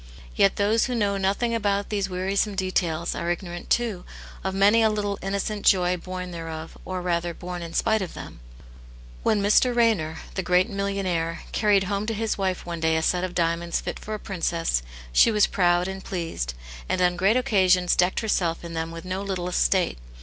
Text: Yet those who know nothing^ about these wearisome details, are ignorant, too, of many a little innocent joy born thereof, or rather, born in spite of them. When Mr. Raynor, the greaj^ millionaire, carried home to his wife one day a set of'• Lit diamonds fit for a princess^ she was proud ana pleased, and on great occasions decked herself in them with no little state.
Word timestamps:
Yet 0.35 0.55
those 0.55 0.85
who 0.85 0.95
know 0.95 1.15
nothing^ 1.17 1.53
about 1.55 1.89
these 1.89 2.09
wearisome 2.09 2.55
details, 2.55 3.13
are 3.13 3.29
ignorant, 3.29 3.69
too, 3.69 4.03
of 4.43 4.55
many 4.55 4.81
a 4.81 4.89
little 4.89 5.19
innocent 5.21 5.63
joy 5.63 5.95
born 5.95 6.31
thereof, 6.31 6.75
or 6.85 7.03
rather, 7.03 7.35
born 7.35 7.61
in 7.61 7.75
spite 7.75 8.01
of 8.01 8.15
them. 8.15 8.39
When 9.21 9.43
Mr. 9.43 9.75
Raynor, 9.75 10.17
the 10.33 10.41
greaj^ 10.41 10.69
millionaire, 10.69 11.43
carried 11.51 11.83
home 11.83 12.07
to 12.07 12.15
his 12.15 12.35
wife 12.35 12.65
one 12.65 12.79
day 12.79 12.97
a 12.97 13.03
set 13.03 13.23
of'• 13.23 13.27
Lit 13.29 13.35
diamonds 13.35 13.79
fit 13.79 13.99
for 13.99 14.15
a 14.15 14.19
princess^ 14.19 14.81
she 15.13 15.29
was 15.29 15.45
proud 15.45 15.87
ana 15.87 16.01
pleased, 16.01 16.55
and 16.89 16.99
on 16.99 17.15
great 17.15 17.37
occasions 17.37 17.95
decked 17.95 18.21
herself 18.21 18.63
in 18.65 18.73
them 18.73 18.89
with 18.89 19.05
no 19.05 19.21
little 19.21 19.51
state. 19.51 19.99